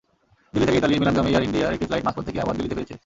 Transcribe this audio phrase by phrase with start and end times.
[0.53, 2.95] দিল্লি থেকে ইতালির মিলানগামী এয়ার ইন্ডিয়ার একটি ফ্লাইট মাঝপথ থেকে আবার দিল্লিতে ফিরেছে।